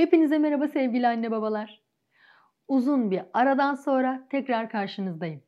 Hepinize 0.00 0.38
merhaba 0.38 0.68
sevgili 0.68 1.08
anne 1.08 1.30
babalar. 1.30 1.82
Uzun 2.68 3.10
bir 3.10 3.22
aradan 3.32 3.74
sonra 3.74 4.26
tekrar 4.30 4.70
karşınızdayım. 4.70 5.42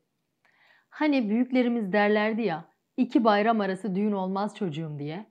Hani 0.89 1.29
büyüklerimiz 1.29 1.93
derlerdi 1.93 2.41
ya, 2.41 2.69
iki 2.97 3.23
bayram 3.23 3.61
arası 3.61 3.95
düğün 3.95 4.11
olmaz 4.11 4.55
çocuğum 4.55 4.99
diye. 4.99 5.25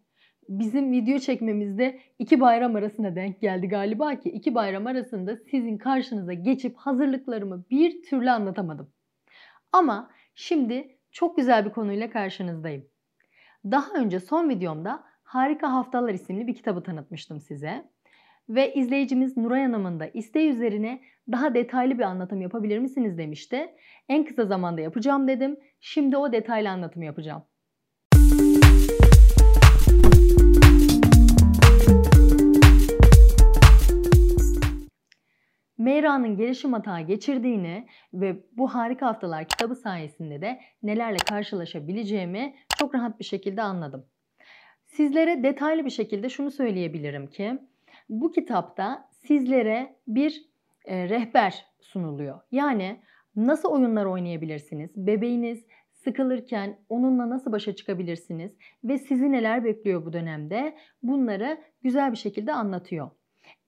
Bizim 0.48 0.92
video 0.92 1.18
çekmemizde 1.18 2.00
iki 2.18 2.40
bayram 2.40 2.76
arasına 2.76 3.16
denk 3.16 3.40
geldi 3.40 3.68
galiba 3.68 4.14
ki 4.18 4.30
iki 4.30 4.54
bayram 4.54 4.86
arasında 4.86 5.36
sizin 5.36 5.78
karşınıza 5.78 6.32
geçip 6.32 6.76
hazırlıklarımı 6.76 7.64
bir 7.70 8.02
türlü 8.02 8.30
anlatamadım. 8.30 8.92
Ama 9.72 10.10
şimdi 10.34 10.98
çok 11.10 11.36
güzel 11.36 11.64
bir 11.64 11.70
konuyla 11.70 12.10
karşınızdayım. 12.10 12.86
Daha 13.64 13.92
önce 13.94 14.20
son 14.20 14.48
videomda 14.48 15.04
Harika 15.22 15.72
Haftalar 15.72 16.14
isimli 16.14 16.46
bir 16.46 16.54
kitabı 16.54 16.82
tanıtmıştım 16.82 17.40
size. 17.40 17.91
Ve 18.54 18.74
izleyicimiz 18.74 19.36
Nuray 19.36 19.62
Hanım'ın 19.62 20.00
da 20.00 20.06
isteği 20.06 20.50
üzerine 20.50 21.00
daha 21.32 21.54
detaylı 21.54 21.98
bir 21.98 22.02
anlatım 22.02 22.40
yapabilir 22.40 22.78
misiniz 22.78 23.18
demişti. 23.18 23.74
En 24.08 24.24
kısa 24.24 24.44
zamanda 24.44 24.80
yapacağım 24.80 25.28
dedim. 25.28 25.56
Şimdi 25.80 26.16
o 26.16 26.32
detaylı 26.32 26.70
anlatımı 26.70 27.04
yapacağım. 27.04 27.42
Meyra'nın 35.78 36.36
gelişim 36.36 36.72
hata 36.72 37.00
geçirdiğini 37.00 37.86
ve 38.14 38.36
bu 38.52 38.74
harika 38.74 39.06
haftalar 39.06 39.48
kitabı 39.48 39.74
sayesinde 39.74 40.40
de 40.40 40.60
nelerle 40.82 41.16
karşılaşabileceğimi 41.16 42.54
çok 42.78 42.94
rahat 42.94 43.18
bir 43.18 43.24
şekilde 43.24 43.62
anladım. 43.62 44.06
Sizlere 44.86 45.42
detaylı 45.42 45.84
bir 45.84 45.90
şekilde 45.90 46.28
şunu 46.28 46.50
söyleyebilirim 46.50 47.26
ki 47.26 47.58
bu 48.12 48.32
kitapta 48.32 49.08
sizlere 49.26 49.96
bir 50.08 50.44
e, 50.84 51.08
rehber 51.08 51.66
sunuluyor. 51.80 52.40
Yani 52.50 53.00
nasıl 53.36 53.68
oyunlar 53.68 54.04
oynayabilirsiniz? 54.04 54.90
Bebeğiniz 54.96 55.66
sıkılırken 55.92 56.78
onunla 56.88 57.30
nasıl 57.30 57.52
başa 57.52 57.74
çıkabilirsiniz 57.76 58.52
ve 58.84 58.98
sizi 58.98 59.32
neler 59.32 59.64
bekliyor 59.64 60.06
bu 60.06 60.12
dönemde? 60.12 60.76
Bunları 61.02 61.58
güzel 61.82 62.12
bir 62.12 62.16
şekilde 62.16 62.52
anlatıyor. 62.52 63.10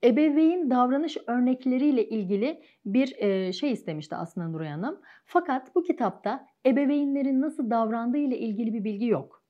Ebeveyn 0.04 0.70
davranış 0.70 1.16
örnekleriyle 1.26 2.08
ilgili 2.08 2.62
bir 2.86 3.16
e, 3.18 3.52
şey 3.52 3.72
istemişti 3.72 4.16
aslında 4.16 4.48
Nuray 4.48 4.68
Hanım. 4.68 5.00
Fakat 5.24 5.74
bu 5.74 5.82
kitapta 5.82 6.46
ebeveynlerin 6.66 7.40
nasıl 7.40 7.70
davrandığı 7.70 8.18
ile 8.18 8.38
ilgili 8.38 8.72
bir 8.72 8.84
bilgi 8.84 9.06
yok. 9.06 9.43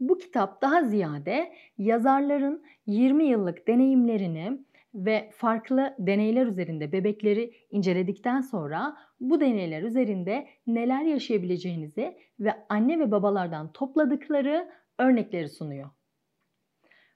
Bu 0.00 0.18
kitap 0.18 0.62
daha 0.62 0.82
ziyade 0.82 1.52
yazarların 1.78 2.62
20 2.86 3.24
yıllık 3.24 3.68
deneyimlerini 3.68 4.58
ve 4.94 5.30
farklı 5.32 5.94
deneyler 5.98 6.46
üzerinde 6.46 6.92
bebekleri 6.92 7.52
inceledikten 7.70 8.40
sonra 8.40 8.96
bu 9.20 9.40
deneyler 9.40 9.82
üzerinde 9.82 10.48
neler 10.66 11.02
yaşayabileceğinizi 11.02 12.16
ve 12.40 12.54
anne 12.68 12.98
ve 12.98 13.10
babalardan 13.10 13.72
topladıkları 13.72 14.68
örnekleri 14.98 15.48
sunuyor. 15.48 15.90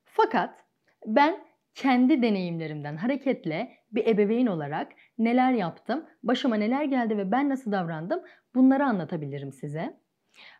Fakat 0.05 0.64
ben 1.06 1.44
kendi 1.75 2.22
deneyimlerimden 2.22 2.97
hareketle 2.97 3.72
bir 3.92 4.06
ebeveyn 4.06 4.47
olarak 4.47 4.92
neler 5.19 5.53
yaptım, 5.53 6.05
başıma 6.22 6.56
neler 6.56 6.84
geldi 6.84 7.16
ve 7.16 7.33
ben 7.33 7.48
nasıl 7.48 7.72
davrandım 7.72 8.22
bunları 8.55 8.84
anlatabilirim 8.84 9.53
size. 9.53 10.02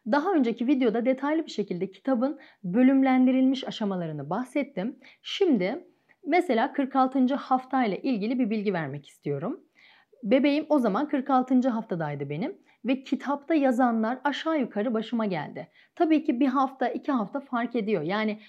Daha 0.07 0.33
önceki 0.35 0.67
videoda 0.67 1.05
detaylı 1.07 1.47
bir 1.47 1.51
şekilde 1.51 1.91
kitabın 1.91 2.39
bölümlendirilmiş 2.65 3.69
aşamalarını 3.69 4.31
bahsettim. 4.31 4.97
Şimdi 5.23 5.87
mesela 6.27 6.73
46. 6.73 7.35
hafta 7.35 7.85
ile 7.85 8.03
ilgili 8.03 8.39
bir 8.39 8.51
bilgi 8.51 8.73
vermek 8.73 9.09
istiyorum. 9.09 9.61
Bebeğim 10.23 10.67
o 10.69 10.79
zaman 10.79 11.09
46. 11.09 11.69
haftadaydı 11.69 12.31
benim 12.31 12.59
ve 12.85 13.05
kitapta 13.05 13.55
yazanlar 13.55 14.19
aşağı 14.25 14.61
yukarı 14.61 14.95
başıma 14.95 15.27
geldi. 15.27 15.69
Tabii 15.95 16.25
ki 16.25 16.41
bir 16.41 16.47
hafta, 16.47 16.89
iki 16.89 17.13
hafta 17.13 17.41
fark 17.41 17.77
ediyor. 17.77 18.03
Yani 18.03 18.41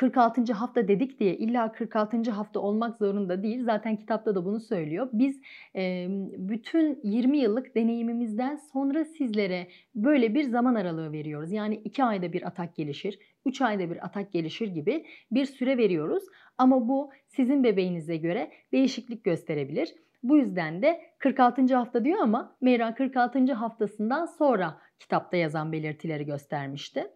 46. 0.00 0.52
hafta 0.52 0.88
dedik 0.88 1.20
diye 1.20 1.36
illa 1.36 1.72
46. 1.72 2.30
hafta 2.30 2.60
olmak 2.60 2.96
zorunda 2.96 3.42
değil. 3.42 3.64
Zaten 3.64 3.96
kitapta 3.96 4.34
da 4.34 4.44
bunu 4.44 4.60
söylüyor. 4.60 5.08
Biz 5.12 5.40
e, 5.76 6.06
bütün 6.36 7.00
20 7.02 7.38
yıllık 7.38 7.74
deneyimimizden 7.74 8.56
sonra 8.56 9.04
sizlere 9.04 9.66
böyle 9.94 10.34
bir 10.34 10.42
zaman 10.42 10.74
aralığı 10.74 11.12
veriyoruz. 11.12 11.52
Yani 11.52 11.74
2 11.84 12.04
ayda 12.04 12.32
bir 12.32 12.46
atak 12.46 12.76
gelişir, 12.76 13.18
3 13.46 13.60
ayda 13.60 13.90
bir 13.90 14.06
atak 14.06 14.32
gelişir 14.32 14.68
gibi 14.68 15.06
bir 15.32 15.44
süre 15.44 15.78
veriyoruz. 15.78 16.24
Ama 16.58 16.88
bu 16.88 17.10
sizin 17.26 17.64
bebeğinize 17.64 18.16
göre 18.16 18.50
değişiklik 18.72 19.24
gösterebilir. 19.24 19.94
Bu 20.22 20.36
yüzden 20.36 20.82
de 20.82 21.00
46. 21.18 21.74
hafta 21.74 22.04
diyor 22.04 22.18
ama 22.22 22.56
Meyra 22.60 22.94
46. 22.94 23.52
haftasından 23.52 24.26
sonra 24.26 24.78
kitapta 24.98 25.36
yazan 25.36 25.72
belirtileri 25.72 26.26
göstermişti. 26.26 27.06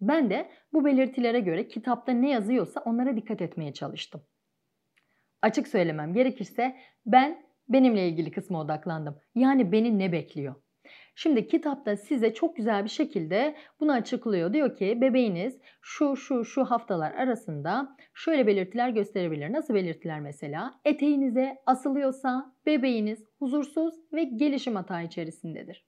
Ben 0.00 0.30
de 0.30 0.50
bu 0.72 0.84
belirtilere 0.84 1.40
göre 1.40 1.68
kitapta 1.68 2.12
ne 2.12 2.30
yazıyorsa 2.30 2.80
onlara 2.80 3.16
dikkat 3.16 3.42
etmeye 3.42 3.72
çalıştım. 3.72 4.22
Açık 5.42 5.68
söylemem 5.68 6.14
gerekirse 6.14 6.76
ben 7.06 7.46
benimle 7.68 8.08
ilgili 8.08 8.30
kısma 8.30 8.60
odaklandım. 8.60 9.18
Yani 9.34 9.72
beni 9.72 9.98
ne 9.98 10.12
bekliyor? 10.12 10.54
Şimdi 11.14 11.46
kitapta 11.48 11.96
size 11.96 12.34
çok 12.34 12.56
güzel 12.56 12.84
bir 12.84 12.88
şekilde 12.88 13.56
bunu 13.80 13.92
açıklıyor. 13.92 14.52
Diyor 14.52 14.76
ki 14.76 14.98
bebeğiniz 15.00 15.58
şu 15.82 16.16
şu 16.16 16.44
şu 16.44 16.64
haftalar 16.64 17.12
arasında 17.12 17.96
şöyle 18.14 18.46
belirtiler 18.46 18.88
gösterebilir. 18.88 19.52
Nasıl 19.52 19.74
belirtiler 19.74 20.20
mesela? 20.20 20.80
Eteğinize 20.84 21.56
asılıyorsa 21.66 22.54
bebeğiniz 22.66 23.24
huzursuz 23.38 23.94
ve 24.12 24.24
gelişim 24.24 24.76
hata 24.76 25.02
içerisindedir. 25.02 25.86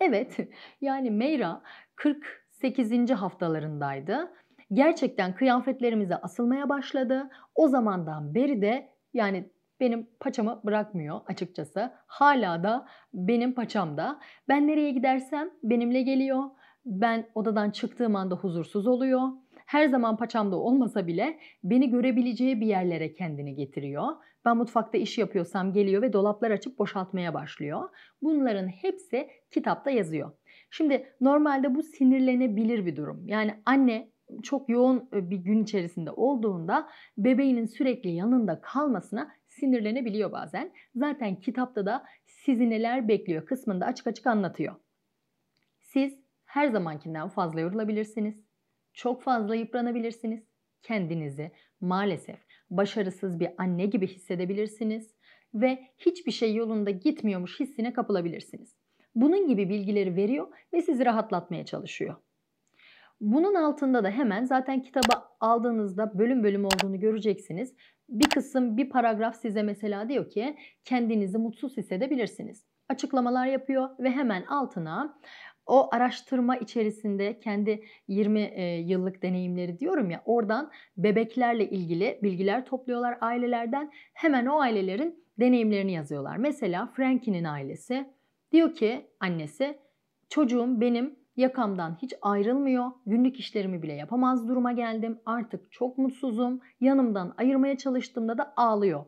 Evet 0.00 0.36
yani 0.80 1.10
Meyra 1.10 1.62
40 1.94 2.47
8. 2.60 3.10
haftalarındaydı. 3.10 4.32
Gerçekten 4.72 5.34
kıyafetlerimize 5.34 6.16
asılmaya 6.16 6.68
başladı. 6.68 7.30
O 7.54 7.68
zamandan 7.68 8.34
beri 8.34 8.62
de 8.62 8.88
yani 9.14 9.50
benim 9.80 10.06
paçamı 10.20 10.60
bırakmıyor 10.64 11.20
açıkçası. 11.26 11.92
Hala 12.06 12.62
da 12.62 12.86
benim 13.14 13.54
paçamda. 13.54 14.20
Ben 14.48 14.66
nereye 14.66 14.90
gidersem 14.90 15.50
benimle 15.62 16.02
geliyor. 16.02 16.42
Ben 16.86 17.26
odadan 17.34 17.70
çıktığım 17.70 18.16
anda 18.16 18.34
huzursuz 18.34 18.86
oluyor. 18.86 19.22
Her 19.66 19.86
zaman 19.86 20.16
paçamda 20.16 20.56
olmasa 20.56 21.06
bile 21.06 21.38
beni 21.64 21.90
görebileceği 21.90 22.60
bir 22.60 22.66
yerlere 22.66 23.12
kendini 23.12 23.54
getiriyor. 23.54 24.06
Ben 24.44 24.56
mutfakta 24.56 24.98
iş 24.98 25.18
yapıyorsam 25.18 25.72
geliyor 25.72 26.02
ve 26.02 26.12
dolaplar 26.12 26.50
açıp 26.50 26.78
boşaltmaya 26.78 27.34
başlıyor. 27.34 27.88
Bunların 28.22 28.68
hepsi 28.68 29.28
kitapta 29.50 29.90
yazıyor. 29.90 30.32
Şimdi 30.70 31.06
normalde 31.20 31.74
bu 31.74 31.82
sinirlenebilir 31.82 32.86
bir 32.86 32.96
durum. 32.96 33.28
Yani 33.28 33.54
anne 33.66 34.10
çok 34.42 34.68
yoğun 34.68 35.08
e, 35.12 35.30
bir 35.30 35.36
gün 35.36 35.62
içerisinde 35.62 36.10
olduğunda 36.10 36.88
bebeğinin 37.18 37.66
sürekli 37.66 38.10
yanında 38.10 38.60
kalmasına 38.60 39.32
sinirlenebiliyor 39.48 40.32
bazen. 40.32 40.72
Zaten 40.94 41.36
kitapta 41.36 41.86
da 41.86 42.04
sizi 42.26 42.70
neler 42.70 43.08
bekliyor 43.08 43.46
kısmında 43.46 43.86
açık 43.86 44.06
açık 44.06 44.26
anlatıyor. 44.26 44.74
Siz 45.80 46.18
her 46.44 46.68
zamankinden 46.68 47.28
fazla 47.28 47.60
yorulabilirsiniz. 47.60 48.44
Çok 48.92 49.22
fazla 49.22 49.54
yıpranabilirsiniz. 49.54 50.44
Kendinizi 50.82 51.52
maalesef 51.80 52.38
başarısız 52.70 53.40
bir 53.40 53.48
anne 53.58 53.86
gibi 53.86 54.06
hissedebilirsiniz 54.06 55.14
ve 55.54 55.88
hiçbir 55.98 56.32
şey 56.32 56.54
yolunda 56.54 56.90
gitmiyormuş 56.90 57.60
hissine 57.60 57.92
kapılabilirsiniz. 57.92 58.77
Bunun 59.14 59.48
gibi 59.48 59.68
bilgileri 59.68 60.16
veriyor 60.16 60.48
ve 60.72 60.82
sizi 60.82 61.04
rahatlatmaya 61.04 61.64
çalışıyor. 61.64 62.16
Bunun 63.20 63.54
altında 63.54 64.04
da 64.04 64.10
hemen 64.10 64.44
zaten 64.44 64.82
kitabı 64.82 65.12
aldığınızda 65.40 66.18
bölüm 66.18 66.42
bölüm 66.42 66.64
olduğunu 66.64 67.00
göreceksiniz. 67.00 67.74
Bir 68.08 68.28
kısım 68.30 68.76
bir 68.76 68.90
paragraf 68.90 69.36
size 69.36 69.62
mesela 69.62 70.08
diyor 70.08 70.30
ki 70.30 70.56
kendinizi 70.84 71.38
mutsuz 71.38 71.76
hissedebilirsiniz. 71.76 72.64
Açıklamalar 72.88 73.46
yapıyor 73.46 73.88
ve 73.98 74.10
hemen 74.10 74.42
altına 74.42 75.18
o 75.66 75.94
araştırma 75.94 76.56
içerisinde 76.56 77.40
kendi 77.40 77.84
20 78.08 78.40
e, 78.40 78.78
yıllık 78.78 79.22
deneyimleri 79.22 79.78
diyorum 79.78 80.10
ya 80.10 80.22
oradan 80.24 80.70
bebeklerle 80.96 81.70
ilgili 81.70 82.18
bilgiler 82.22 82.66
topluyorlar 82.66 83.18
ailelerden. 83.20 83.90
Hemen 84.12 84.46
o 84.46 84.60
ailelerin 84.60 85.24
deneyimlerini 85.40 85.92
yazıyorlar. 85.92 86.36
Mesela 86.36 86.86
Frankie'nin 86.86 87.44
ailesi 87.44 88.10
Diyor 88.52 88.74
ki 88.74 89.10
annesi 89.20 89.78
çocuğum 90.28 90.80
benim 90.80 91.18
yakamdan 91.36 91.98
hiç 92.02 92.14
ayrılmıyor. 92.22 92.90
Günlük 93.06 93.36
işlerimi 93.36 93.82
bile 93.82 93.92
yapamaz 93.92 94.48
duruma 94.48 94.72
geldim. 94.72 95.20
Artık 95.26 95.72
çok 95.72 95.98
mutsuzum. 95.98 96.60
Yanımdan 96.80 97.34
ayırmaya 97.36 97.76
çalıştığımda 97.76 98.38
da 98.38 98.52
ağlıyor 98.56 99.04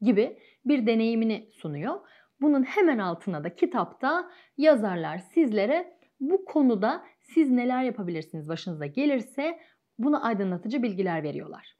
gibi 0.00 0.38
bir 0.64 0.86
deneyimini 0.86 1.48
sunuyor. 1.52 2.00
Bunun 2.40 2.62
hemen 2.62 2.98
altına 2.98 3.44
da 3.44 3.54
kitapta 3.54 4.30
yazarlar 4.56 5.18
sizlere 5.18 5.98
bu 6.20 6.44
konuda 6.44 7.04
siz 7.20 7.50
neler 7.50 7.82
yapabilirsiniz 7.82 8.48
başınıza 8.48 8.86
gelirse 8.86 9.60
bunu 9.98 10.26
aydınlatıcı 10.26 10.82
bilgiler 10.82 11.22
veriyorlar. 11.22 11.76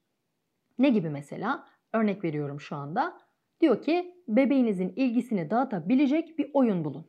Ne 0.79 0.91
gibi 0.91 1.11
mesela? 1.11 1.67
örnek 1.93 2.25
veriyorum 2.25 2.61
şu 2.61 2.77
anda. 2.77 3.19
Diyor 3.61 3.83
ki 3.83 4.15
bebeğinizin 4.29 4.93
ilgisini 4.97 5.51
dağıtabilecek 5.51 6.39
bir 6.39 6.51
oyun 6.55 6.85
bulun. 6.85 7.07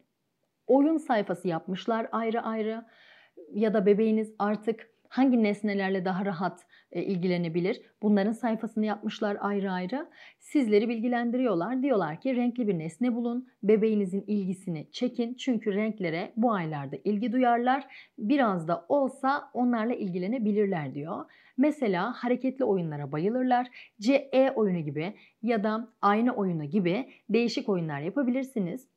Oyun 0.68 0.98
sayfası 0.98 1.48
yapmışlar 1.48 2.08
ayrı 2.12 2.42
ayrı 2.42 2.86
ya 3.54 3.74
da 3.74 3.86
bebeğiniz 3.86 4.34
artık 4.40 4.90
hangi 5.12 5.44
nesnelerle 5.44 6.06
daha 6.06 6.26
rahat 6.26 6.66
e, 6.92 7.04
ilgilenebilir? 7.04 7.82
Bunların 8.02 8.32
sayfasını 8.32 8.86
yapmışlar 8.86 9.38
ayrı 9.40 9.72
ayrı. 9.72 10.10
Sizleri 10.40 10.90
bilgilendiriyorlar. 10.90 11.84
Diyorlar 11.84 12.22
ki 12.22 12.36
renkli 12.36 12.68
bir 12.68 12.80
nesne 12.80 13.16
bulun. 13.16 13.48
Bebeğinizin 13.64 14.24
ilgisini 14.28 14.92
çekin. 14.92 15.34
Çünkü 15.34 15.74
renklere 15.74 16.34
bu 16.36 16.54
aylarda 16.54 16.96
ilgi 17.04 17.32
duyarlar. 17.32 17.88
Biraz 18.18 18.68
da 18.68 18.86
olsa 18.90 19.50
onlarla 19.54 19.94
ilgilenebilirler 19.94 20.96
diyor. 20.96 21.26
Mesela 21.58 22.14
hareketli 22.14 22.66
oyunlara 22.66 23.12
bayılırlar. 23.12 23.68
CE 24.00 24.52
oyunu 24.56 24.80
gibi 24.80 25.14
ya 25.42 25.64
da 25.64 25.88
aynı 26.02 26.32
oyunu 26.32 26.66
gibi 26.66 27.10
değişik 27.30 27.70
oyunlar 27.70 28.00
yapabilirsiniz. 28.00 28.88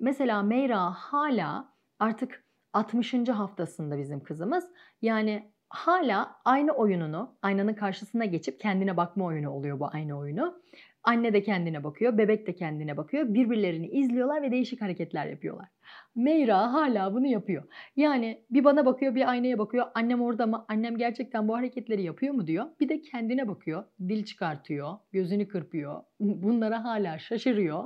Mesela 0.00 0.42
Meyra 0.42 0.90
hala 0.90 1.72
artık 1.98 2.44
60. 2.72 3.14
haftasında 3.28 3.98
bizim 3.98 4.22
kızımız. 4.22 4.64
Yani 5.02 5.52
hala 5.68 6.36
aynı 6.44 6.72
oyununu 6.72 7.36
aynanın 7.42 7.74
karşısına 7.74 8.24
geçip 8.24 8.60
kendine 8.60 8.96
bakma 8.96 9.24
oyunu 9.24 9.50
oluyor 9.50 9.80
bu 9.80 9.88
aynı 9.92 10.18
oyunu. 10.18 10.62
Anne 11.04 11.32
de 11.32 11.42
kendine 11.42 11.84
bakıyor, 11.84 12.18
bebek 12.18 12.46
de 12.46 12.54
kendine 12.54 12.96
bakıyor. 12.96 13.34
Birbirlerini 13.34 13.88
izliyorlar 13.88 14.42
ve 14.42 14.50
değişik 14.50 14.82
hareketler 14.82 15.26
yapıyorlar. 15.26 15.68
Meyra 16.14 16.72
hala 16.72 17.14
bunu 17.14 17.26
yapıyor. 17.26 17.62
Yani 17.96 18.44
bir 18.50 18.64
bana 18.64 18.86
bakıyor, 18.86 19.14
bir 19.14 19.30
aynaya 19.30 19.58
bakıyor. 19.58 19.86
Annem 19.94 20.22
orada 20.22 20.46
mı? 20.46 20.64
Annem 20.68 20.96
gerçekten 20.96 21.48
bu 21.48 21.56
hareketleri 21.56 22.02
yapıyor 22.02 22.34
mu 22.34 22.46
diyor. 22.46 22.66
Bir 22.80 22.88
de 22.88 23.00
kendine 23.00 23.48
bakıyor. 23.48 23.84
Dil 24.08 24.24
çıkartıyor, 24.24 24.94
gözünü 25.12 25.48
kırpıyor. 25.48 26.02
Bunlara 26.20 26.84
hala 26.84 27.18
şaşırıyor. 27.18 27.84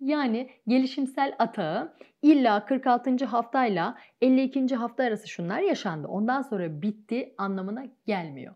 Yani 0.00 0.50
gelişimsel 0.66 1.34
atağı 1.38 1.96
illa 2.22 2.64
46. 2.64 3.24
haftayla 3.24 3.98
52. 4.20 4.74
hafta 4.74 5.04
arası 5.04 5.28
şunlar 5.28 5.60
yaşandı. 5.60 6.08
Ondan 6.08 6.42
sonra 6.42 6.82
bitti 6.82 7.34
anlamına 7.38 7.84
gelmiyor. 8.06 8.54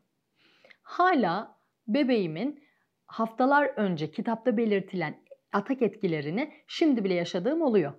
Hala 0.82 1.58
bebeğimin 1.86 2.62
haftalar 3.06 3.66
önce 3.76 4.10
kitapta 4.10 4.56
belirtilen 4.56 5.20
atak 5.52 5.82
etkilerini 5.82 6.52
şimdi 6.66 7.04
bile 7.04 7.14
yaşadığım 7.14 7.62
oluyor. 7.62 7.92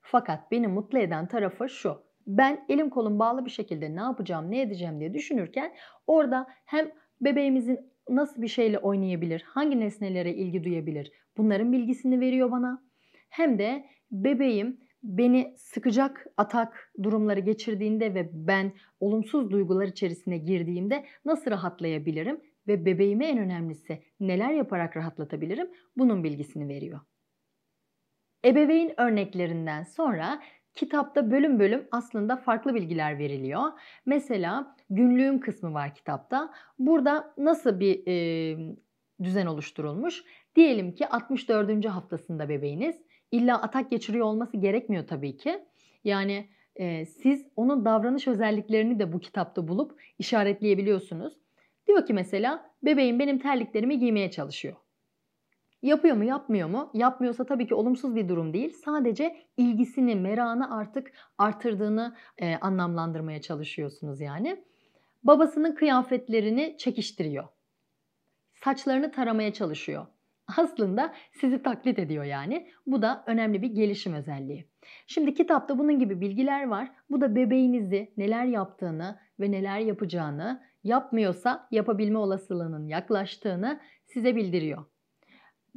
Fakat 0.00 0.50
beni 0.50 0.68
mutlu 0.68 0.98
eden 0.98 1.28
tarafı 1.28 1.68
şu. 1.68 2.02
Ben 2.26 2.64
elim 2.68 2.90
kolum 2.90 3.18
bağlı 3.18 3.44
bir 3.44 3.50
şekilde 3.50 3.96
ne 3.96 4.00
yapacağım, 4.00 4.50
ne 4.50 4.60
edeceğim 4.60 5.00
diye 5.00 5.14
düşünürken 5.14 5.74
orada 6.06 6.46
hem 6.64 6.90
bebeğimizin 7.20 7.92
nasıl 8.16 8.42
bir 8.42 8.48
şeyle 8.48 8.78
oynayabilir, 8.78 9.42
hangi 9.46 9.80
nesnelere 9.80 10.34
ilgi 10.34 10.64
duyabilir 10.64 11.12
bunların 11.36 11.72
bilgisini 11.72 12.20
veriyor 12.20 12.50
bana. 12.50 12.82
Hem 13.30 13.58
de 13.58 13.84
bebeğim 14.10 14.80
beni 15.02 15.54
sıkacak 15.56 16.26
atak 16.36 16.92
durumları 17.02 17.40
geçirdiğinde 17.40 18.14
ve 18.14 18.30
ben 18.32 18.72
olumsuz 19.00 19.50
duygular 19.50 19.86
içerisine 19.86 20.38
girdiğimde 20.38 21.04
nasıl 21.24 21.50
rahatlayabilirim 21.50 22.40
ve 22.66 22.84
bebeğime 22.84 23.26
en 23.26 23.38
önemlisi 23.38 24.02
neler 24.20 24.50
yaparak 24.50 24.96
rahatlatabilirim 24.96 25.70
bunun 25.96 26.24
bilgisini 26.24 26.68
veriyor. 26.68 27.00
Ebeveyn 28.44 29.00
örneklerinden 29.00 29.82
sonra 29.82 30.42
kitapta 30.74 31.30
bölüm 31.30 31.58
bölüm 31.58 31.88
aslında 31.92 32.36
farklı 32.36 32.74
bilgiler 32.74 33.18
veriliyor. 33.18 33.62
Mesela 34.06 34.76
günlüğüm 34.90 35.40
kısmı 35.40 35.74
var 35.74 35.94
kitapta. 35.94 36.50
Burada 36.78 37.34
nasıl 37.38 37.80
bir 37.80 38.02
e, 38.06 38.56
düzen 39.22 39.46
oluşturulmuş? 39.46 40.24
Diyelim 40.56 40.94
ki 40.94 41.08
64. 41.08 41.86
haftasında 41.86 42.48
bebeğiniz. 42.48 42.96
İlla 43.30 43.62
atak 43.62 43.90
geçiriyor 43.90 44.26
olması 44.26 44.56
gerekmiyor 44.56 45.06
tabii 45.06 45.36
ki. 45.36 45.64
Yani 46.04 46.48
e, 46.76 47.06
siz 47.06 47.46
onun 47.56 47.84
davranış 47.84 48.28
özelliklerini 48.28 48.98
de 48.98 49.12
bu 49.12 49.20
kitapta 49.20 49.68
bulup 49.68 50.00
işaretleyebiliyorsunuz. 50.18 51.34
Diyor 51.86 52.06
ki 52.06 52.14
mesela 52.14 52.70
bebeğim 52.82 53.18
benim 53.18 53.38
terliklerimi 53.38 53.98
giymeye 53.98 54.30
çalışıyor. 54.30 54.76
Yapıyor 55.82 56.16
mu 56.16 56.24
yapmıyor 56.24 56.68
mu? 56.68 56.90
Yapmıyorsa 56.94 57.44
tabii 57.44 57.66
ki 57.66 57.74
olumsuz 57.74 58.14
bir 58.14 58.28
durum 58.28 58.52
değil. 58.52 58.72
Sadece 58.84 59.36
ilgisini, 59.56 60.14
merakını 60.14 60.76
artık 60.76 61.12
artırdığını 61.38 62.16
e, 62.38 62.56
anlamlandırmaya 62.56 63.40
çalışıyorsunuz 63.40 64.20
yani. 64.20 64.64
Babasının 65.22 65.74
kıyafetlerini 65.74 66.76
çekiştiriyor. 66.78 67.44
Saçlarını 68.54 69.12
taramaya 69.12 69.52
çalışıyor. 69.52 70.06
Aslında 70.58 71.14
sizi 71.32 71.62
taklit 71.62 71.98
ediyor 71.98 72.24
yani. 72.24 72.70
Bu 72.86 73.02
da 73.02 73.24
önemli 73.26 73.62
bir 73.62 73.70
gelişim 73.70 74.14
özelliği. 74.14 74.68
Şimdi 75.06 75.34
kitapta 75.34 75.78
bunun 75.78 75.98
gibi 75.98 76.20
bilgiler 76.20 76.66
var. 76.66 76.92
Bu 77.10 77.20
da 77.20 77.34
bebeğinizi 77.34 78.12
neler 78.16 78.44
yaptığını 78.44 79.18
ve 79.40 79.50
neler 79.50 79.78
yapacağını, 79.78 80.62
yapmıyorsa 80.84 81.68
yapabilme 81.70 82.18
olasılığının 82.18 82.88
yaklaştığını 82.88 83.80
size 84.06 84.36
bildiriyor. 84.36 84.84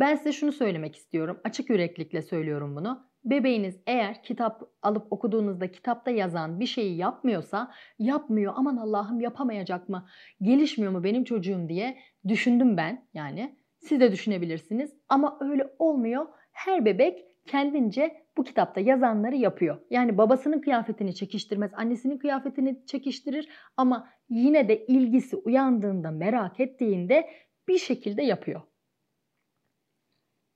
Ben 0.03 0.15
size 0.15 0.31
şunu 0.31 0.51
söylemek 0.51 0.95
istiyorum. 0.95 1.39
Açık 1.43 1.69
yüreklikle 1.69 2.21
söylüyorum 2.21 2.75
bunu. 2.75 3.09
Bebeğiniz 3.25 3.81
eğer 3.87 4.23
kitap 4.23 4.61
alıp 4.81 5.13
okuduğunuzda 5.13 5.71
kitapta 5.71 6.11
yazan 6.11 6.59
bir 6.59 6.65
şeyi 6.65 6.97
yapmıyorsa 6.97 7.71
yapmıyor 7.99 8.53
aman 8.55 8.77
Allah'ım 8.77 9.19
yapamayacak 9.19 9.89
mı 9.89 10.05
gelişmiyor 10.41 10.91
mu 10.91 11.03
benim 11.03 11.23
çocuğum 11.23 11.69
diye 11.69 11.97
düşündüm 12.27 12.77
ben 12.77 13.07
yani 13.13 13.55
siz 13.77 13.99
de 13.99 14.11
düşünebilirsiniz 14.11 14.93
ama 15.09 15.37
öyle 15.41 15.67
olmuyor 15.79 16.25
her 16.51 16.85
bebek 16.85 17.25
kendince 17.47 18.25
bu 18.37 18.43
kitapta 18.43 18.81
yazanları 18.81 19.35
yapıyor. 19.35 19.77
Yani 19.89 20.17
babasının 20.17 20.61
kıyafetini 20.61 21.15
çekiştirmez, 21.15 21.71
annesinin 21.73 22.17
kıyafetini 22.17 22.85
çekiştirir 22.85 23.49
ama 23.77 24.09
yine 24.29 24.67
de 24.67 24.85
ilgisi 24.85 25.35
uyandığında, 25.35 26.11
merak 26.11 26.59
ettiğinde 26.59 27.29
bir 27.67 27.77
şekilde 27.77 28.23
yapıyor. 28.23 28.61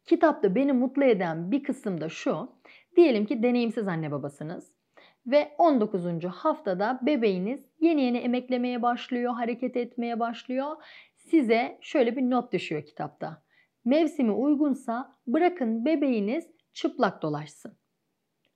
Kitapta 0.08 0.56
beni 0.56 0.74
mutlu 0.74 1.04
eden 1.04 1.52
bir 1.52 1.64
kısım 1.64 2.02
da 2.02 2.10
şu. 2.10 2.52
Diyelim 2.96 3.26
ki 3.26 3.44
deneyimsiz 3.44 3.88
anne 3.88 4.12
babasınız 4.12 4.72
ve 5.26 5.56
19. 5.58 6.06
haftada 6.24 7.00
bebeğiniz 7.02 7.66
yeni 7.80 8.02
yeni 8.02 8.18
emeklemeye 8.18 8.82
başlıyor, 8.82 9.34
hareket 9.34 9.78
etmeye 9.78 10.20
başlıyor. 10.20 10.76
Size 11.16 11.78
şöyle 11.82 12.16
bir 12.16 12.22
not 12.22 12.54
düşüyor 12.54 12.86
kitapta. 12.86 13.44
Mevsimi 13.86 14.32
uygunsa 14.32 15.16
bırakın 15.28 15.86
bebeğiniz 15.86 16.48
çıplak 16.74 17.22
dolaşsın. 17.22 17.78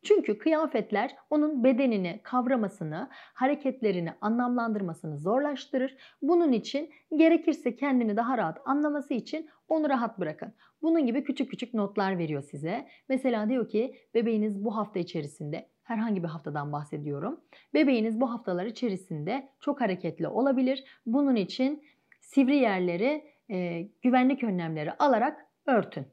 Çünkü 0.04 0.38
kıyafetler 0.38 1.16
onun 1.30 1.64
bedenini 1.64 2.20
kavramasını, 2.24 3.10
hareketlerini 3.12 4.14
anlamlandırmasını 4.22 5.18
zorlaştırır. 5.18 5.96
Bunun 6.22 6.52
için 6.52 6.90
gerekirse 7.18 7.76
kendini 7.76 8.18
daha 8.18 8.38
rahat 8.38 8.58
anlaması 8.66 9.14
için 9.14 9.50
onu 9.70 9.90
rahat 9.90 10.20
bırakın. 10.20 10.54
Bunun 10.82 11.06
gibi 11.06 11.24
küçük 11.24 11.50
küçük 11.50 11.74
notlar 11.74 12.18
veriyor 12.18 12.42
size. 12.42 12.88
Mesela 13.10 13.50
diyor 13.50 13.70
ki 13.70 13.96
bebeğiniz 14.14 14.64
bu 14.66 14.78
hafta 14.78 15.00
içerisinde 15.00 15.68
herhangi 15.84 16.24
bir 16.24 16.28
haftadan 16.28 16.72
bahsediyorum. 16.72 17.40
Bebeğiniz 17.74 18.22
bu 18.22 18.32
haftalar 18.32 18.66
içerisinde 18.66 19.50
çok 19.60 19.82
hareketli 19.82 20.28
olabilir. 20.28 20.84
Bunun 21.06 21.36
için 21.36 21.84
sivri 22.22 22.58
yerleri 22.58 23.26
e, 23.50 23.88
güvenlik 24.02 24.44
önlemleri 24.44 24.92
alarak 24.92 25.48
örtün 25.66 26.06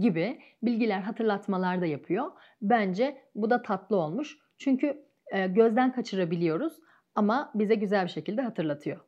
gibi 0.00 0.38
bilgiler, 0.62 1.00
hatırlatmalar 1.00 1.80
da 1.80 1.86
yapıyor. 1.86 2.26
Bence 2.62 3.22
bu 3.34 3.50
da 3.50 3.62
tatlı 3.62 3.96
olmuş. 3.96 4.38
Çünkü 4.58 5.04
e, 5.32 5.46
gözden 5.46 5.92
kaçırabiliyoruz 5.92 6.72
ama 7.14 7.52
bize 7.54 7.74
güzel 7.74 8.04
bir 8.04 8.10
şekilde 8.10 8.42
hatırlatıyor. 8.42 9.00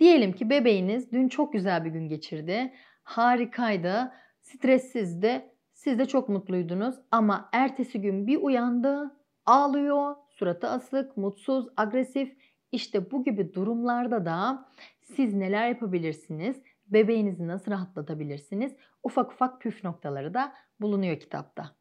Diyelim 0.00 0.32
ki 0.32 0.50
bebeğiniz 0.50 1.12
dün 1.12 1.28
çok 1.28 1.52
güzel 1.52 1.84
bir 1.84 1.90
gün 1.90 2.08
geçirdi. 2.08 2.72
Harikaydı, 3.02 4.12
stressizdi. 4.40 5.44
Siz 5.72 5.98
de 5.98 6.06
çok 6.06 6.28
mutluydunuz 6.28 6.94
ama 7.10 7.48
ertesi 7.52 8.00
gün 8.00 8.26
bir 8.26 8.36
uyandı, 8.36 9.16
ağlıyor, 9.46 10.16
suratı 10.30 10.68
asık, 10.68 11.16
mutsuz, 11.16 11.66
agresif. 11.76 12.36
İşte 12.72 13.10
bu 13.10 13.24
gibi 13.24 13.54
durumlarda 13.54 14.24
da 14.24 14.68
siz 15.02 15.34
neler 15.34 15.68
yapabilirsiniz? 15.68 16.62
Bebeğinizi 16.92 17.48
nasıl 17.48 17.70
rahatlatabilirsiniz? 17.70 18.76
Ufak 19.02 19.32
ufak 19.32 19.60
püf 19.60 19.84
noktaları 19.84 20.34
da 20.34 20.52
bulunuyor 20.80 21.20
kitapta. 21.20 21.76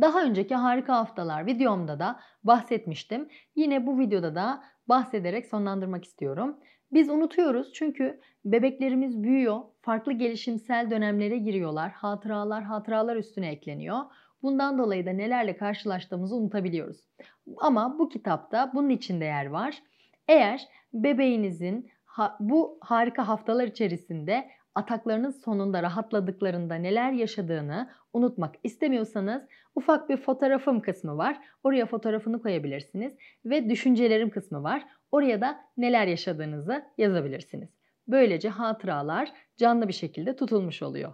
Daha 0.00 0.24
önceki 0.24 0.54
harika 0.54 0.96
haftalar 0.96 1.46
videomda 1.46 1.98
da 1.98 2.20
bahsetmiştim. 2.44 3.28
Yine 3.56 3.86
bu 3.86 3.98
videoda 3.98 4.34
da 4.34 4.64
bahsederek 4.88 5.46
sonlandırmak 5.46 6.04
istiyorum. 6.04 6.56
Biz 6.92 7.10
unutuyoruz 7.10 7.72
çünkü 7.72 8.20
bebeklerimiz 8.44 9.22
büyüyor, 9.22 9.60
farklı 9.82 10.12
gelişimsel 10.12 10.90
dönemlere 10.90 11.38
giriyorlar, 11.38 11.90
hatıralar 11.90 12.64
hatıralar 12.64 13.16
üstüne 13.16 13.48
ekleniyor. 13.48 13.98
Bundan 14.42 14.78
dolayı 14.78 15.06
da 15.06 15.10
nelerle 15.10 15.56
karşılaştığımızı 15.56 16.36
unutabiliyoruz. 16.36 17.08
Ama 17.56 17.98
bu 17.98 18.08
kitapta 18.08 18.70
bunun 18.74 18.88
için 18.88 19.20
de 19.20 19.24
yer 19.24 19.46
var. 19.46 19.82
Eğer 20.28 20.68
bebeğinizin 20.92 21.90
ha, 22.14 22.36
bu 22.40 22.78
harika 22.80 23.28
haftalar 23.28 23.66
içerisinde 23.66 24.50
ataklarınız 24.74 25.40
sonunda 25.40 25.82
rahatladıklarında 25.82 26.74
neler 26.74 27.12
yaşadığını 27.12 27.90
unutmak 28.12 28.54
istemiyorsanız 28.64 29.42
ufak 29.74 30.08
bir 30.08 30.16
fotoğrafım 30.16 30.80
kısmı 30.80 31.16
var. 31.16 31.38
Oraya 31.64 31.86
fotoğrafını 31.86 32.42
koyabilirsiniz 32.42 33.12
ve 33.44 33.70
düşüncelerim 33.70 34.30
kısmı 34.30 34.62
var. 34.62 34.86
Oraya 35.12 35.40
da 35.40 35.60
neler 35.76 36.06
yaşadığınızı 36.06 36.84
yazabilirsiniz. 36.98 37.68
Böylece 38.08 38.48
hatıralar 38.48 39.32
canlı 39.56 39.88
bir 39.88 39.92
şekilde 39.92 40.36
tutulmuş 40.36 40.82
oluyor. 40.82 41.12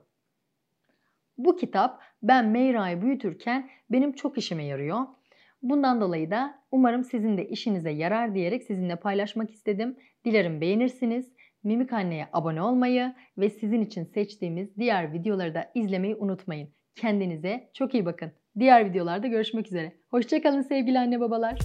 Bu 1.39 1.57
kitap 1.57 2.03
ben 2.23 2.49
Meyra'yı 2.49 3.03
büyütürken 3.03 3.71
benim 3.91 4.13
çok 4.13 4.39
işime 4.39 4.65
yarıyor. 4.65 5.01
Bundan 5.63 6.01
dolayı 6.01 6.31
da 6.31 6.55
umarım 6.71 7.05
sizin 7.05 7.37
de 7.37 7.49
işinize 7.49 7.91
yarar 7.91 8.35
diyerek 8.35 8.63
sizinle 8.63 8.97
paylaşmak 8.97 9.51
istedim. 9.51 9.97
Dilerim 10.25 10.61
beğenirsiniz. 10.61 11.33
Mimik 11.65 11.93
Anne'ye 11.93 12.29
abone 12.33 12.63
olmayı 12.63 13.15
ve 13.39 13.51
sizin 13.51 13.81
için 13.81 14.05
seçtiğimiz 14.05 14.77
diğer 14.77 15.13
videoları 15.13 15.55
da 15.55 15.71
izlemeyi 15.75 16.17
unutmayın. 16.17 16.69
Kendinize 16.95 17.71
çok 17.75 17.95
iyi 17.95 18.07
bakın. 18.07 18.33
Diğer 18.59 18.91
videolarda 18.91 19.27
görüşmek 19.27 19.67
üzere. 19.67 19.93
Hoşçakalın 20.11 20.63
sevgili 20.63 20.99
anne 20.99 21.21
babalar. 21.21 21.59